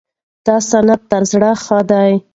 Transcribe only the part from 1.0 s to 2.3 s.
تر زاړه ښه دی.